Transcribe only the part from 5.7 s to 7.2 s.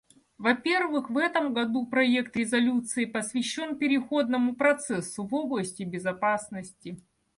безопасности.